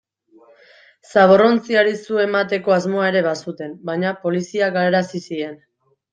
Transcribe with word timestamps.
Zaborrontziari 1.09 1.91
su 2.05 2.17
emateko 2.23 2.75
asmoa 2.77 3.05
ere 3.11 3.23
bazuten, 3.29 3.77
baina 3.91 4.15
poliziak 4.25 4.75
galarazi 4.81 5.25
zien. 5.29 5.55